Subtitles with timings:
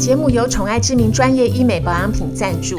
[0.00, 2.78] 节目由宠爱知名专业医美保养品赞助。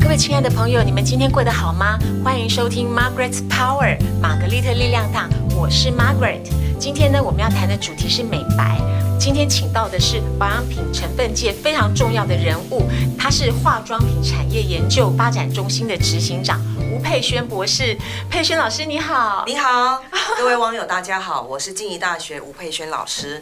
[0.00, 1.98] 各位亲爱的朋友，你们今天过得好吗？
[2.22, 6.42] 欢迎收听 Margaret's Power 玛格丽特力量堂，我是 Margaret。
[6.78, 8.80] 今天呢，我们要谈的主题是美白。
[9.24, 12.82] 今天请到的是保养品成分界非常重要的人物，
[13.16, 16.60] 他是化妆品产业研究发展中心的执行长。
[16.92, 17.96] 吴佩轩博士，
[18.28, 20.02] 佩轩老师你好，你好，
[20.36, 23.40] 各位网友大家好，我是静宜大学吴佩轩老师。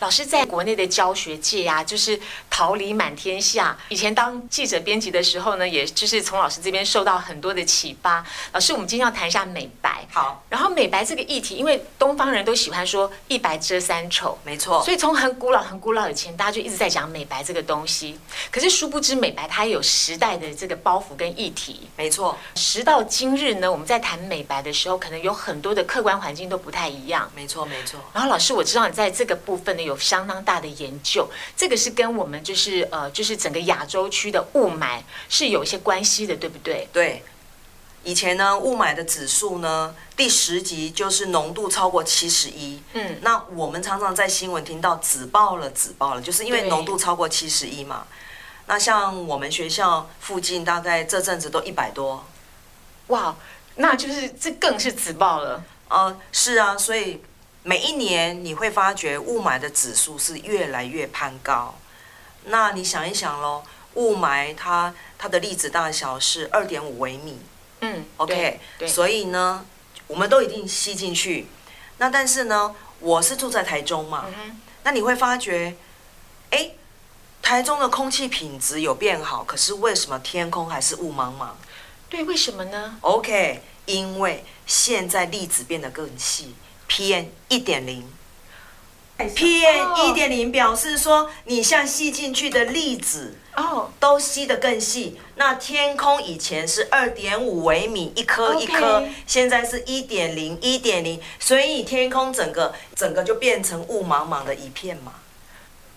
[0.00, 2.20] 老师在国内的教学界呀，就是
[2.50, 3.76] 桃李满天下。
[3.88, 8.22] 以前当记者编辑的时候呢，也就是从老师这边受到很多的启发。
[8.52, 10.06] 老师，我们今天要谈一下美白。
[10.12, 14.82] 好，然后美白这个议题，因为东方人都喜欢说一白遮三丑，没错。
[14.84, 18.18] 所以从很古老、很古老以前，大家就一直在讲美白这个东西。
[18.50, 21.82] 可是殊不知，美白它有时代的这个包袱跟议题。
[21.96, 27.30] 没错，时到今日呢，我们在谈美白的时候，可能有很多的客观环境都不太一样。
[27.36, 28.00] 没错，没错。
[28.12, 36.88] 然后老师，我知道你在这个部分呢有相当大的研究，这个是跟我们就是呃，就是整个亚洲区的雾霾是有一些关系的，对不对？
[36.92, 37.22] 对。
[38.04, 42.82] 以前呢，雾霾的指数呢，第十级就是浓度超过七十一。
[42.94, 43.18] 嗯。
[43.22, 48.06] 那我们常常在新闻听到紫爆了，紫爆了，就是因为浓度超过七十一嘛。
[48.66, 52.24] 那像我们学校附近，大概这阵子都一百多。
[53.08, 53.34] 哇，
[53.76, 55.62] 那就是这更是紫爆了。
[55.88, 57.22] 呃，是啊，所以
[57.62, 61.74] 每一年你会发觉雾霾的指数是越来越攀高。
[62.46, 63.62] 那你想一想喽，
[63.94, 67.38] 雾霾它它的粒子大小是二点五微米。
[67.82, 69.64] 嗯，OK，所以呢，
[70.06, 71.46] 我们都已经吸进去。
[71.98, 74.26] 那但是呢，我是住在台中嘛，
[74.84, 75.74] 那你会发觉，
[76.50, 76.70] 哎，
[77.42, 81.50] 台中的空气品质有变好，可是为什么天空还是雾茫茫？
[82.08, 86.54] 对，为什么呢？OK，因为现在粒子变得更细
[86.88, 88.08] ，PM 一点零。
[89.30, 95.18] PM 一点零表示说，你像吸进去的粒子哦，都吸得更细。
[95.36, 105.12] 那天空以前是二点五微米一颗一颗，现在是一点零一点零，所以天空整个整个就变成雾茫茫的一片嘛。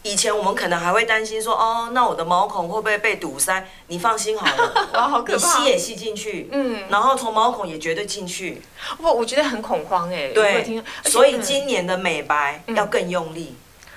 [0.06, 3.68] 以前我们可能还会担心说，哦，那我的毛孔会不会被堵塞？
[3.88, 5.58] 你放心好了， 哇，好可怕！
[5.58, 8.62] 你吸也吸进去，嗯，然后从毛孔也绝对进去。
[9.00, 10.28] 哇，我觉得很恐慌哎。
[10.28, 13.56] 对，所以今年的美白要更用力，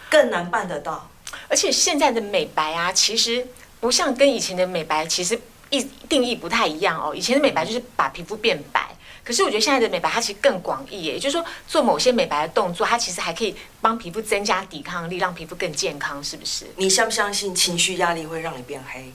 [0.08, 1.06] 更难办得到。
[1.46, 3.46] 而且现在的美白啊，其实
[3.78, 5.38] 不像跟以前的美白其实
[5.68, 7.14] 一定义不太一样哦。
[7.14, 8.88] 以前的美白就是把皮肤变白。
[9.28, 16.64] 可是我觉得现在的美白它其实更广义，也就是说做某些美白的动作，它其实还可以帮皮肤增加抵抗力，让皮肤更健康，是不是？
[16.76, 19.12] 你相不相信情绪压力会让你变黑？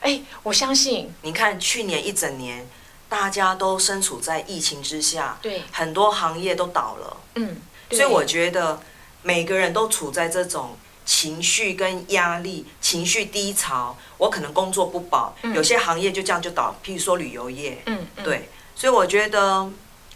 [0.00, 1.08] 哎，我相信。
[1.22, 2.66] 你看去年一整年，
[3.08, 7.56] 大家都身处在疫情之下，对，很多行业都倒了，嗯，
[7.92, 8.80] 所以我觉得
[9.22, 18.48] 每个人都处在这种情绪跟压力、情绪低潮，我可能工作不保，有些行业就这样就倒，譬如说旅游业，嗯，对。
[18.74, 19.70] 所以我觉得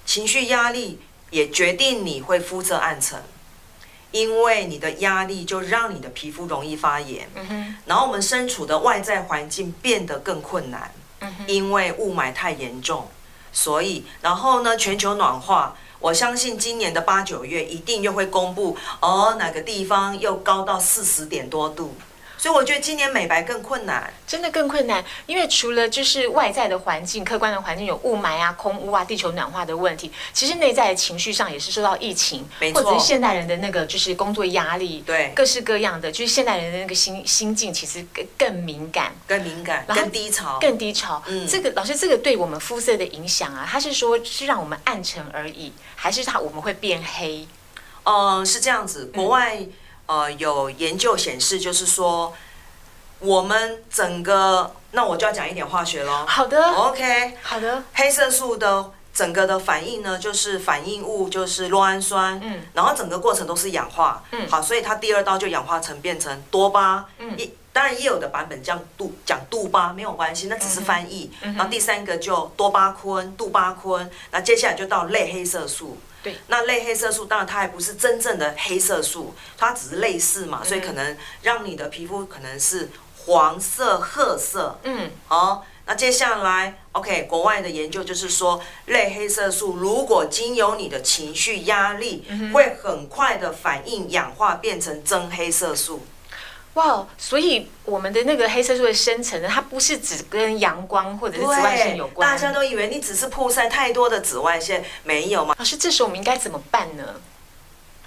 [0.05, 3.23] 情绪压力也决定你会肤色暗沉，
[4.11, 7.29] 因为你的压力就让你的皮肤容易发炎。
[7.35, 7.77] 嗯哼。
[7.87, 10.93] 然后我们身处的外在环境变得更困难。
[11.21, 11.45] 嗯哼。
[11.47, 13.09] 因为雾霾太严重，
[13.53, 21.95] 所以然后呢，全球暖化，我相信今年的八九月一定又会公布，哦，哪个地方又高到四十点多度。
[22.39, 41.21] 所以我觉得今年美白更困难，真的更困难，因为除了就是外在的环境、客观的环境有雾霾啊、空污啊、地球暖化的问题，其实内在的情绪上也是受到疫情，或者是现代人的那个就是工作压力，对，各式各样的，就是现代人的那个心心境其实更更敏感、更敏感、更低潮、更低潮。
[41.27, 47.49] 嗯，这个老师，这个对我们肤色的影响啊，他是说是让我们暗沉而已，还是他我们会变黑？
[48.05, 49.59] 嗯，是这样子，国外。
[50.09, 52.35] 呃，有研究显示，就是说，
[53.19, 56.25] 我们整个，那我就要讲一点化学喽。
[56.27, 57.83] 好的，OK，好的。
[57.93, 71.31] 黑色素的整个的反应呢，就是反应物就是酪氨酸，嗯，然后整个过程都是氧化，嗯，好，所以它第二道就氧化成变成多巴，嗯，一当然也有的版本叫杜讲杜巴没有关系，那只是翻译。
[71.43, 75.99] 然后第三个就多巴醌、杜巴醌，那接下来就到类黑色素。
[76.23, 82.91] 对，那类黑色素当然它还不是真正的黑色素，它只是类似嘛，所以可能让你的皮肤可能是
[83.25, 84.79] 黄色、褐色。
[84.83, 96.05] 嗯，好，那接下来 OK，国外的研究就是说，类黑色素如果经由你的情绪压力，会很快的反应氧化变成真黑色素。
[96.79, 102.31] 哇，所以我们的那个黑色素的生成呢，它不是只跟阳光或者是紫外线有关。
[102.31, 105.57] 大家都以为你只是曝晒太多的紫外线，没有吗？
[105.59, 107.17] 老师，这时候我们应该怎么办呢？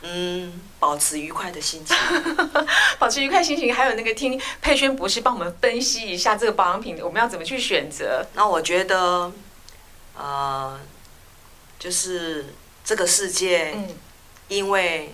[0.04, 1.96] 嗯，保持愉快的心情，
[2.98, 8.26] 保持愉快心情，还有那个听佩轩博士帮我们分析一下这个保养品，我们要怎么去选择？
[8.36, 9.32] 那我觉得，
[10.18, 10.80] 呃，
[11.78, 13.76] 就是这个世界，
[14.48, 15.14] 因为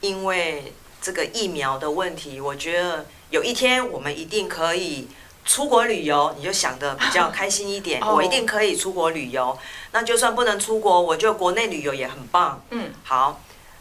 [0.00, 5.08] 因为这个疫苗的问题，我觉得有一天我们一定可以
[5.44, 8.00] 出国旅游，你就想的比较开心一点。
[8.00, 9.58] 我一定可以出国旅游，
[9.92, 12.62] 那就算不能出国，我就国内旅游也很棒。
[12.70, 13.40] 嗯，好。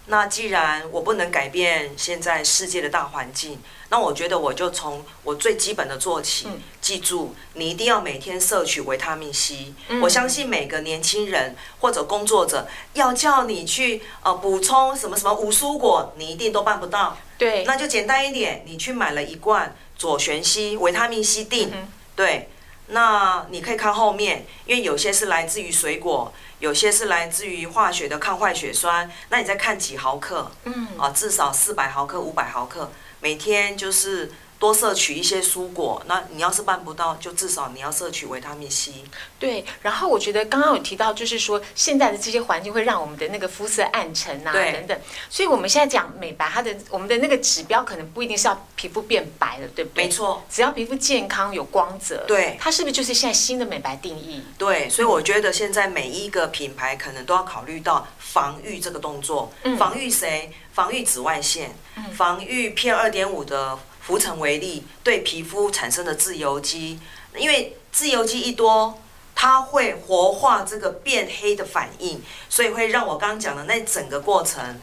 [0.09, 3.59] 那既然我不能改变现在世界的大环境，
[3.89, 6.47] 那我觉得我就从我最基本的做起。
[6.81, 9.73] 记住，你一定要每天摄取维他命 C。
[10.01, 17.15] 我相信每个年轻人或者工作者要叫你去呃补充什么什么五蔬果，你一定都办不到。
[17.37, 21.71] 对，那就简单一点，你去买了一罐左旋硒维他命 C 锭。
[22.15, 22.49] 对，
[22.89, 26.33] 那你可以看后面，因为有些是来自于水果。
[26.59, 32.91] 有些是来自于化学的抗坏血酸，那你再看几毫克，嗯，啊，至少四百毫克、五百毫克，
[33.21, 34.31] 每天就是。
[34.59, 38.91] 多摄取一些蔬果，那你要是办不到，就至少你要摄取维他命 C。
[39.39, 44.99] 对，然后我觉得刚刚有提到，就是说现在的这些环境会让我们的那个肤色暗沉啊，等等。
[45.29, 50.03] 所以我们现在讲美白，它的我们的那个指标可能不一定是要皮肤变白了，对不对？
[50.03, 54.43] 没错，只要皮肤健康有光泽，对，它是不是就是现在新的美白定义？
[54.57, 60.51] 对，所以我觉得现在每一个品牌可能都要考虑到防御这个动作，防御谁？
[60.73, 61.75] 防御紫外线，
[62.15, 63.79] 防御 PM 二点五的。
[64.09, 66.99] 浮尘为例，对皮肤产生的自由基，
[67.35, 68.99] 因为自由基一多，
[69.35, 72.19] 它会活化这个变黑的反应，
[72.49, 74.81] 所以会让我刚刚讲的那整个过程，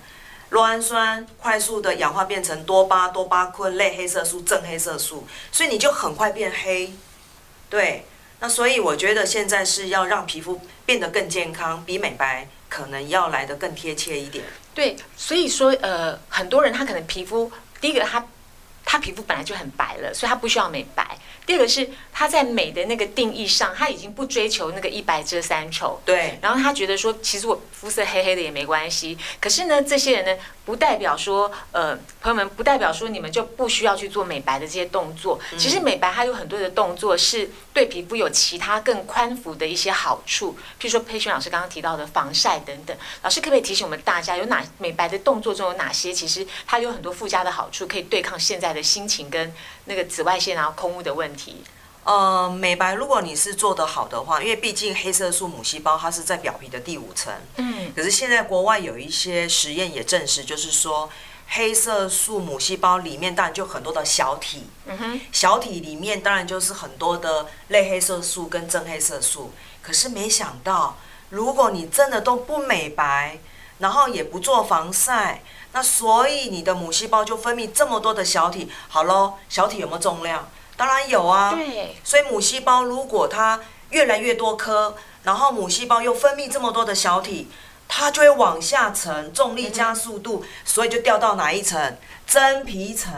[0.52, 6.92] 酪氨酸快速的氧化变成多巴、多巴胺类黑色素、正黑色素，所以你就很快变黑。
[7.68, 8.06] 对，
[8.38, 14.44] 那所以我觉得现在是要让皮肤变得更健康，比美白可能要来得更贴切一点。
[14.72, 17.50] 对，所以说呃，很多人他可能皮肤
[17.80, 18.24] 第一个他。
[18.86, 21.04] 他皮肤本来就很白了，所以他不需要美白。
[21.44, 21.86] 第二个是
[22.18, 26.00] 他在美的那个定义上，他已经不追求那个一白遮三丑。
[26.02, 26.38] 对。
[26.40, 29.18] 然后他觉得说，其实我肤色黑黑的也没关系。
[29.38, 35.38] 可是呢，这些人呢，不代表说，呃，朋友们，不代表说你们就不需要去做美白的这些动作。
[35.58, 40.56] 其实美白它有很多的动作是对皮肤有其他更宽幅的一些好处。
[40.80, 42.96] 譬如说，佩轩老师刚刚提到的防晒等等。
[43.24, 46.10] 老师可不可以提醒我们大家，有哪美白的动作中有哪些？
[46.10, 49.52] 其实它有很多附加的好处，可以对抗现在的心情跟
[49.84, 51.62] 那个紫外线啊、空污的问题。
[52.06, 61.10] 呃，美白如果你是做得好的话，因为毕竟黑色素母细胞它是在表皮的第五层，嗯，可是现在国外有一些实验也证实，就是说
[61.48, 69.50] 黑色素母细胞里面当然就很多的小体，嗯哼，小体里面当然就是很多的类黑色素跟正黑色素，
[69.82, 70.96] 可是没想到，
[71.30, 73.40] 如果你真的都不美白，
[73.78, 75.42] 然后也不做防晒，
[75.72, 80.48] 那所以你的母细胞就分泌这么多的小体，好喽，小体有没有重量？
[80.76, 87.48] 当然有啊，对，所以母细胞如果它越来越多颗，然后母细胞又分泌这么多的小体，
[87.88, 91.96] 它就会往下沉，重力加速度，所以就掉到哪一层？
[92.26, 93.12] 真皮层。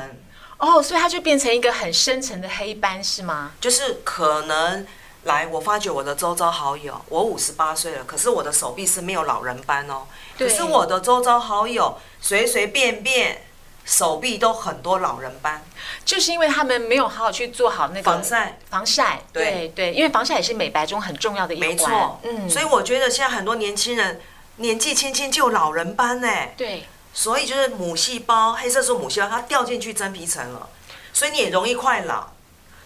[0.58, 3.52] 哦，所以它就变成一个很深层的黑斑，是吗？
[3.60, 4.86] 就是可能
[5.24, 10.02] 来，我发觉我的周遭好友，我五十八岁了，可是我的手臂是没有老人斑哦。
[10.38, 13.47] 可是我的周遭好友随随便便。
[13.88, 15.62] 手臂都很多老人斑，
[16.04, 18.58] 就是因为他们没有好好去做好那个防晒。
[18.68, 21.68] 防晒，对对，因为防晒也是美白中很重要的一环。
[21.68, 24.20] 没错，嗯，所以我觉得现在很多年轻人
[24.56, 26.28] 年纪轻轻就有老人斑呢。
[26.54, 30.68] 对，所以就是母细胞黑色素母细胞它掉进去真皮层了，
[31.14, 32.26] 所以你也容易快老。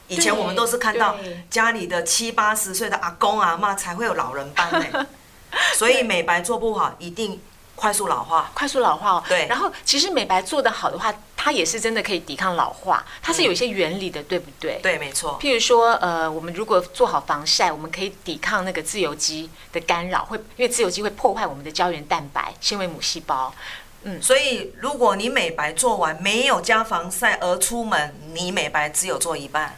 [0.07, 1.17] 以前我们都是看到
[1.51, 5.07] 家里的七八十岁的阿公阿妈才会有老人斑呢，
[5.75, 7.43] 所以美白做不好一定。
[7.83, 9.25] 快速老化，快速老化哦。
[9.27, 14.79] 对，然后其实美白做得好的话，它也是真的可以抵抗老化，它是有一些原理的，对不对？
[14.81, 15.37] 对，没错。
[15.43, 23.53] 譬如说，呃，我们如果做好防晒，我们可以抵抗那个自由基的干扰，会因为自由基会破坏我们的胶原蛋白、纤维母细胞。
[24.05, 29.77] 嗯，所以如果你美白做完没有加防晒而出门，你美白只有做一半。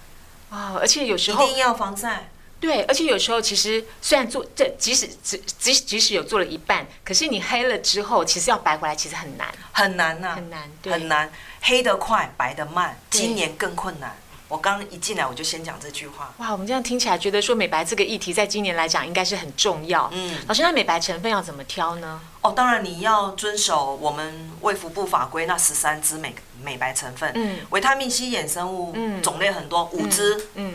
[0.50, 2.28] 哦，而且有时候一定要防晒。
[2.64, 11.30] 对，而且有时候其实虽然做这，即使即即即使有做了一半，可是你黑了之后，其实要白回来其实很难，很难呐，很难，很难，
[11.60, 14.16] 黑得快，白得慢，今年更困难。
[14.48, 16.32] 我刚一进来我就先讲这句话。
[16.38, 20.08] 哇，我们这样听起来觉得说美白这个议题在今年来讲应该是很重要。
[20.14, 22.18] 嗯，老师，那美白成分要怎么挑呢？
[22.40, 27.30] 哦，当然你要遵守我们卫福部法规那十三支美美白成分。
[27.34, 30.48] 嗯，维他命 C 衍生物，嗯，种类很多，五支。
[30.54, 30.74] 嗯。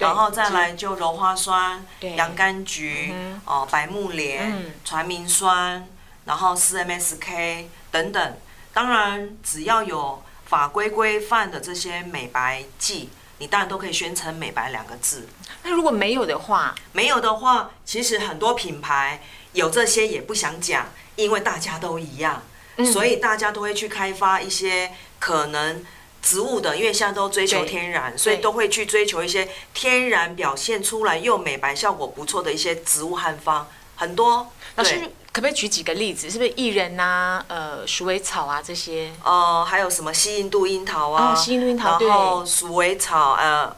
[0.00, 1.84] 然后再来就柔花酸、
[2.16, 3.14] 洋甘菊、
[3.44, 5.86] 哦白木莲、传明酸，
[6.24, 8.36] 然后四 MSK 等等，
[8.72, 15.28] 当然，只要有法规规范的这些美白剂，你当然都可以宣称美白两个字。
[15.62, 19.20] 那如果没有的话，没有的话，其实很多品牌
[19.52, 22.42] 有这些也不想讲，因为大家都一样，
[22.90, 25.84] 所以大家都会去开发一些可能
[26.22, 34.48] 植物的，因为现在都追求天然，所以都会去追求一些天然表现出来又美白效果不错的一些植物汉方，很多。
[34.76, 35.00] 老师
[35.32, 36.30] 可不可以举几个例子？
[36.30, 39.10] 是不是薏仁呐、呃，鼠尾草啊这些？
[39.24, 41.34] 呃，还有什么西印度樱桃啊？
[41.34, 43.76] 西印度樱桃，然后鼠尾草，呃，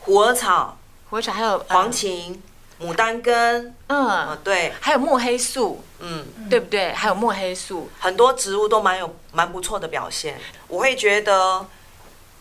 [0.00, 0.76] 虎耳草。
[1.10, 2.36] 虎耳草还有黄芩、
[2.84, 6.92] 牡丹根，嗯，对，还有墨黑素，嗯，对不对？
[6.92, 10.38] 还有墨黑素，很多植物都蛮有蛮不错的表现。
[10.68, 11.66] 我会觉得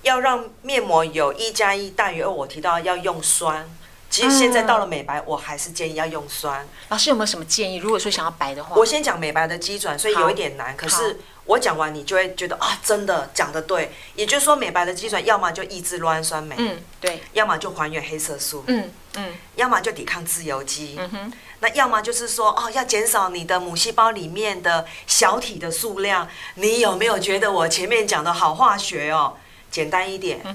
[0.01, 3.69] 要让面膜有一加一大于二，我提到要用酸。
[4.13, 6.63] 其实现在到了美白，我还是建议要用酸。
[6.89, 7.77] 老师有没有什么建议？
[7.77, 10.77] 如果说想要白的话，我先讲美白的基准，所以有一点难。
[10.77, 13.91] 可是我讲完，你就会觉得啊，真的讲的对。
[14.13, 19.23] 也就是说，美白的基准，要么就抑制酪氨酸酶，嗯，对；要么就还原黑色素，嗯嗯；
[19.55, 21.33] 要么就抵抗自由基，嗯哼。
[21.61, 26.27] 那要么就是说，哦，要减少你的母细胞里面的小体的数量。
[26.53, 29.37] 你有没有觉得我前面讲的好化学哦？
[29.71, 30.45] 简单一点，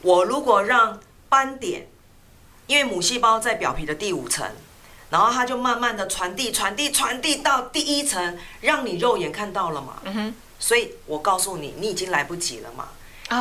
[0.00, 1.88] 我如果让斑点。
[2.66, 4.46] 因为母细胞在表皮的第五层，
[5.10, 9.98] 然后它就慢慢的传递、传递、传递到第一层，让你肉眼看到了嘛。
[10.04, 10.34] 嗯哼。
[10.58, 12.88] 所以我告诉你，你已经来不及了嘛。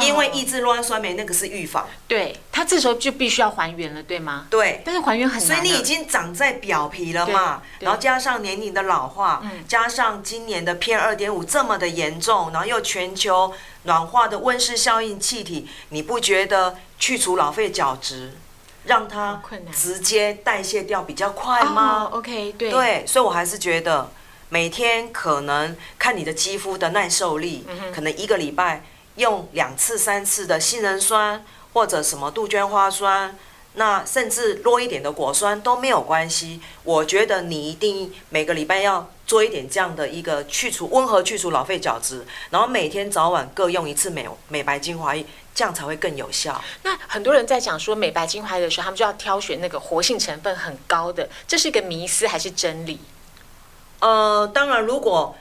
[0.02, 1.88] 因为抑制酪氨酸酶那个是预防。
[2.08, 4.48] 对，它这时候就必须要还原了，对吗？
[4.50, 4.82] 对。
[4.84, 5.46] 但是还原很难。
[5.46, 13.54] 所以你已经长在表皮了嘛，然后加上年龄的老化，加上今年的 PM 二点五这么的严重，然后又全球
[13.84, 18.38] 暖化的温室效应气体，你不觉得去除老废角质？
[18.86, 19.42] 让它
[19.74, 24.12] 直接代谢掉比较快吗？OK，对，对，所以我还是觉得
[24.50, 28.84] 每天可能看你的肌肤的耐受力，可能一个礼拜
[29.16, 33.36] 用两次、三次的杏仁酸或者什么杜鹃花酸，
[33.76, 36.62] 那甚至弱一点的果酸都没有关系。
[36.84, 45.26] 我觉得你一定每个礼拜要做一点这样的一个去除温和去除老废角质，然后每天早晚各用一次美美白精华液。
[45.54, 46.62] 这样才会更有效。
[46.84, 53.00] 那很多人在讲说美白精华的时候，他们就要挑选那个活性成分很高的，这是一个迷思还是真理？
[54.00, 55.36] 呃，当然，如果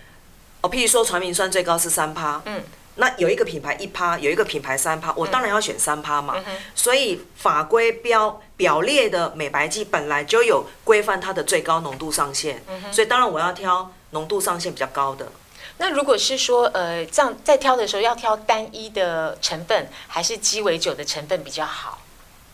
[0.61, 2.62] 哦，譬如说传明酸最高是三趴，嗯，
[2.95, 6.37] 那有一个品牌一趴，有一个品牌三趴，我当然要选三趴嘛。
[6.75, 15.26] 所以法规标表列的美白剂本来就有规范它的最高浓度上限，所以当然我要挑浓度上限比较高的。
[15.78, 21.99] 那如果是说，呃，这样在挑的时候要挑单一的成分，还是鸡尾酒的成分比较好？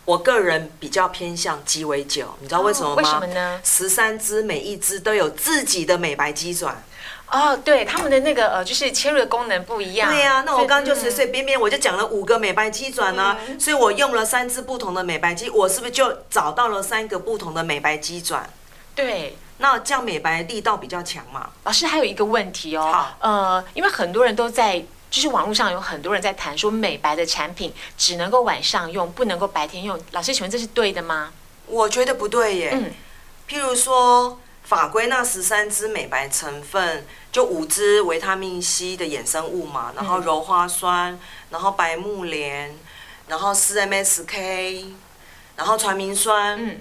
[0.04, 2.94] 我个人比较偏向鸡尾酒，你知道为什么吗？
[2.96, 3.60] 为什么呢？
[3.62, 6.82] 十三支每一支都有自己的美白基转。
[7.30, 10.10] 哦，对，他们的那个呃，就是切入的功能不一样。
[10.10, 18.48] 对呀，那我刚刚就随随便便我就讲了五个美白基转呢，所以我用了三支不同的美白基，我是不是就找到了三个不同的美白基转？
[18.94, 19.36] 对。
[19.60, 21.50] 那这样美白力道比较强嘛？
[21.64, 24.78] 老师还有一个问题哦，好，呃，因为很多人都在，
[25.10, 30.00] 就是网络上有很多人在谈说美白的产品只能够晚上用，不能够白天用。
[30.12, 31.32] 老师，请问这是对的吗？
[31.66, 32.70] 我觉得不对耶。
[32.72, 32.92] 嗯，
[33.48, 41.18] 譬如说法规那十三支美白成分，就五支维他命 C 的衍生物嘛，然后柔花酸，
[41.50, 42.76] 然后白木莲，
[43.26, 44.92] 然后四 MSK，
[45.56, 46.80] 然后传明酸，嗯，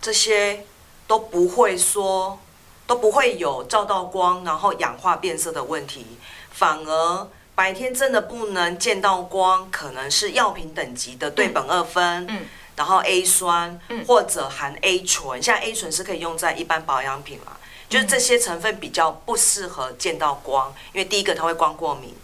[0.00, 0.64] 这些。
[1.08, 2.38] 都不会说，
[2.86, 6.06] 都不会有照到光然后氧化变色的问题，
[6.52, 12.46] 反而白天真的不能见到光，可能是药品等级的对苯二酚，嗯，
[12.76, 17.56] 然后 A 酸，嗯，或者含 A 醇，像 A 醇是可以用在一般保养品嘛，
[17.88, 22.14] 就是这些成分比较不适合见到光，因为第一个它会光过敏，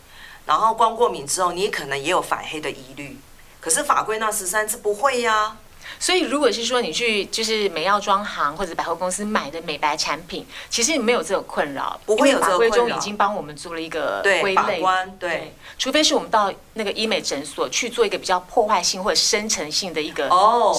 [0.47, 3.19] 然后光过敏之后你可能也有反黑的疑虑，
[3.61, 5.57] 可是法规那十三次不会呀。
[5.99, 12.97] 所以，如果是说你去就是美药妆行或者百货公司买的美白产品，其实你没有这种困扰，不会有这个困扰。
[12.97, 14.83] 已经帮我们做了一个归类，
[15.19, 15.55] 对。
[15.79, 20.29] 除非是我们到那个医美诊所去做一个比较破坏性或者深层性的一个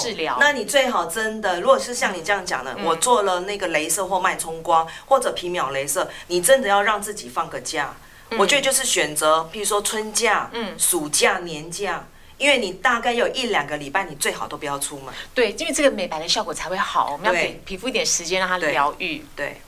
[0.01, 0.37] 治疗。
[0.39, 7.93] 那你最好真的，如果是像你这样讲的，我做了那个镭射或脉冲光或者皮秒镭射，你真的要让自己放个假。
[8.37, 12.07] 我觉得就是选择，比如说春假、嗯，暑假、年假。
[12.37, 15.13] 因为你大概有一两个礼拜，你最好都不要出门。
[15.33, 17.11] 对，因为这个美白的效果才会好。
[17.13, 19.23] 我们要给皮肤一点时间让它疗愈。
[19.35, 19.61] 对，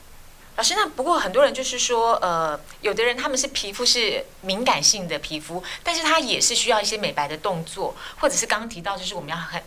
[0.56, 9.62] 老师，那不过很多人就是说，呃，有的人他们是皮肤是敏感性的皮肤，但是他也是需要一些美白的动作，或者是刚刚提到，就是我们要很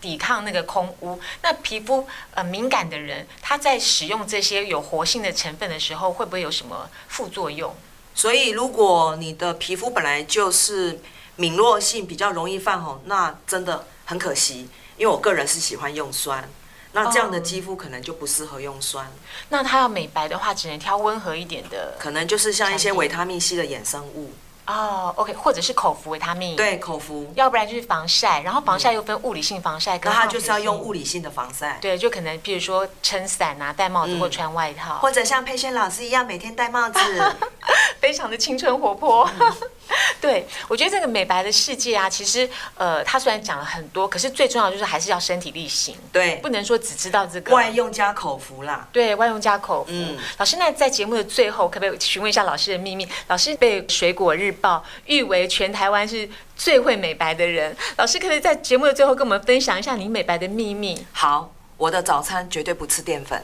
[0.00, 1.20] 抵抗那个空污。
[1.42, 7.74] 那皮肤呃敏感的人，他在使用这些有活性的成分的时候，会不会有什么副作用？
[8.14, 11.00] 所以如果你的皮肤本来就是
[11.36, 16.48] 敏弱性比较容易泛红，那真的很可惜，因为我个人是喜欢用酸。
[16.92, 19.06] 那这样的肌肤可能就不适合用酸。
[19.50, 21.94] 那它要美白的话，只能挑温和一点的。
[21.98, 24.32] 可能就是像一些维他命 C 的衍生物。
[24.66, 26.56] 哦，OK，或者是口服维他命。
[26.56, 27.30] 对，口服。
[27.36, 30.10] 要不然就是防晒，然后防晒又分物理性防晒跟。
[30.10, 31.78] 那它就是要用物理性的防晒。
[31.82, 36.98] 对，就可能比如说撑伞啊，戴帽子或穿外套，或者像佩轩老师一样每天戴帽子，
[38.00, 39.28] 非常的青春活泼。
[40.20, 45.96] 对，我觉得这个美白的世界啊，其实呃，他虽然讲了很多，可是最重要就是还是要身体力行。
[46.12, 48.88] 对，不能说只知道这个外用加口服啦。
[48.92, 49.90] 对外用加口服。
[49.92, 53.06] 嗯，老师，那在节目的最后，可不可以询问一下老师的秘密？
[53.28, 57.76] 老师被《水果日报》誉为全台湾是最会美白的人。
[57.96, 61.06] 老师可不可以在节目的最后跟我们分享一下你美白的秘密？
[61.12, 63.42] 好，我的早餐绝对不吃淀粉。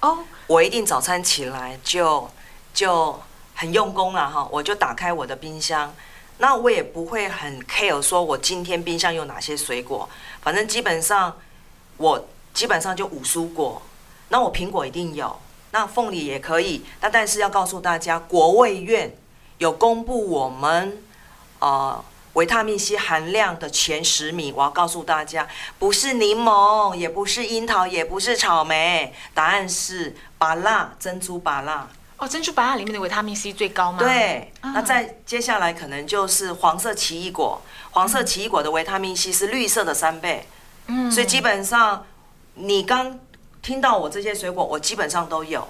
[0.00, 2.30] 哦，我一定早餐起来就
[2.72, 3.20] 就。
[3.62, 5.94] 很用功了哈，我就打开我的冰箱，
[6.38, 10.08] 那我也不会很 care 说我今天冰箱有哪些水果，
[10.40, 11.38] 反正基本上
[11.96, 13.80] 我基本上就五蔬果，
[14.30, 15.38] 那我苹果一定有，
[15.70, 19.16] 那凤梨也可以，那但是要告诉大家，国卫院
[19.58, 21.00] 有公布我们
[21.60, 25.46] 呃维他命 C 含量的前十名，我要告诉大家，
[25.78, 31.88] 不是柠檬，也不是樱桃，也不是草莓，答案是芭辣珍珠芭辣。
[32.22, 33.98] 哦，珍珠白亚里面的维他命 C 最高吗？
[33.98, 37.60] 对，那再接下来可能就是黄色奇异果，
[37.90, 40.46] 黄色奇异果的维他命 C 是绿色的三倍。
[40.86, 42.06] 嗯，所以基本上
[42.54, 43.18] 你刚
[43.60, 45.66] 听到我这些水果，我基本上都有，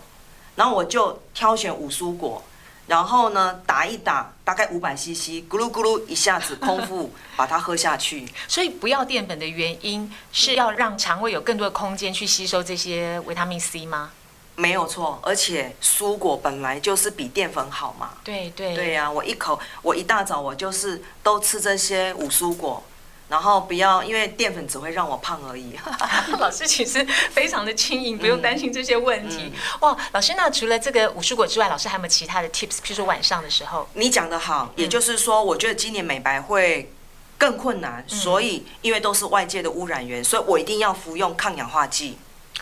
[0.55, 2.45] 然后我就挑选五蔬果，
[2.87, 8.29] 然后呢打一打，大概五百 CC，咕噜咕噜一下子空腹 把它喝下去。
[8.47, 14.11] 所以不要淀粉的原因是要让肠胃有更多的空间去吸收这些维他命 C 吗？
[14.55, 18.11] 没有错，而且蔬果本来就是比淀粉好嘛。
[18.23, 18.75] 对对。
[18.75, 22.85] 对呀，我一口，我一大早我就是都吃这些五蔬果，
[23.29, 25.75] 然后不要因为淀粉只会让我胖而已。
[26.39, 29.53] 老师其实非常的轻盈，不用担心这些问题。
[29.81, 32.77] 哇，老师，那除了这个五蔬果之外，老师还有没有其他的 tips？
[32.85, 33.89] 譬如说晚上的时候。
[33.95, 36.93] 你讲的好，也就是说，我觉得今年美白会
[37.39, 42.19] 更困难，所以因为都是外界的污染源，所以我一定要服用抗氧化剂。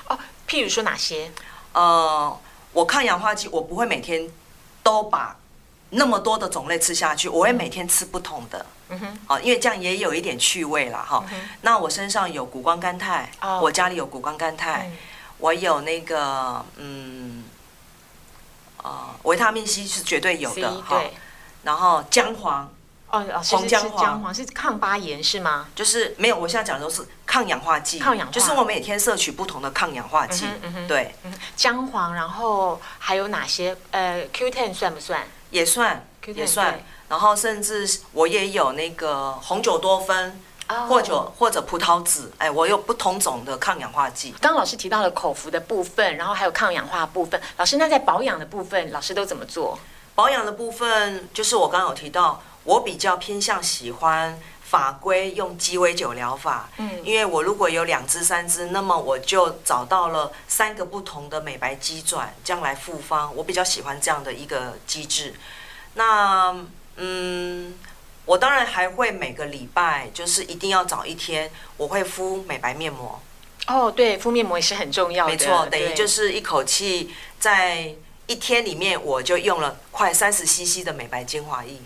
[0.07, 0.17] 哦，
[0.49, 1.33] 譬如说哪些？
[1.73, 2.39] 呃，
[2.73, 4.29] 我抗氧化剂，我不会每天
[4.83, 5.37] 都把
[5.91, 8.67] 那么多的种类吃下去，我会每天吃不同的。
[8.89, 11.25] 嗯哼，哦，因为这样也有一点趣味了哈。
[11.63, 13.31] 那我身上有谷胱甘肽，
[13.61, 14.91] 我家里有谷胱甘肽，
[15.39, 17.45] 我有那个嗯，
[18.83, 21.03] 呃，维他命 C 是绝对有的哈。
[21.63, 22.69] 然后姜黄。
[23.11, 23.91] 哦，红姜
[24.23, 25.67] 黄是抗发炎是吗？
[25.75, 27.99] 就是没有，我现在讲的都是抗氧化剂。
[27.99, 30.47] 抗氧化就是我每天摄取不同的抗氧化剂。
[30.87, 31.13] 对，
[31.57, 33.77] 姜黄，然后还有哪些？
[33.91, 35.27] 呃，Q10 算不算？
[35.51, 36.81] 也算，也算。
[37.09, 40.41] 然后甚至我也有那个红酒多酚，
[40.89, 42.33] 或者或者葡萄籽。
[42.39, 44.33] 哎，我有不同种的抗氧化剂。
[44.41, 47.41] 刚老师提到了口服的部分，然后还有抗氧化部分。
[47.57, 49.77] 老师，那在保养的部分，老师都怎么做？
[50.15, 52.41] 保养的部分就是我刚刚有提到。
[52.65, 65.35] 我比较偏向喜欢法规用鸡尾酒疗法，嗯，因为我如果有两支三支，那么我就找到了三个不同的美白机转，将来复方，我比较喜欢这样的一个机制。
[65.95, 66.55] 那
[66.97, 67.75] 嗯，
[68.27, 73.21] 我当然还会每个礼拜就是一定要找一天，我会敷美白面膜。
[73.67, 75.33] 哦，对，敷面膜也是很重要的。
[75.33, 77.95] 没错，等于就是一口气在
[78.27, 81.77] 一天里面，我就用了快三十 CC 的美白精华液。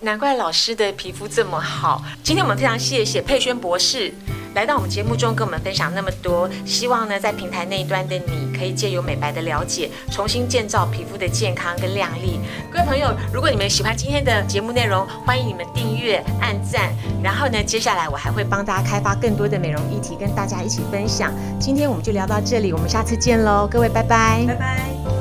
[0.00, 2.02] 难怪老师的皮肤这么好。
[2.22, 4.12] 今天我们非常谢谢佩萱博士
[4.54, 6.48] 来到我们节目中，跟我们分享那么多。
[6.64, 12.40] 希望呢，在平台那一端的你可以借由美白的了解，重新建造皮肤的健康跟亮丽。
[12.72, 16.94] 各位朋友，如果你们喜欢今天的节目内容，欢迎你们订阅、按赞。
[17.22, 21.30] 然后呢，接下来我还会帮大家开发更多的美容议题，跟大家一起分享。
[21.60, 25.19] 今天我们就聊到这里，我们下次见喽，各位，拜拜，拜拜。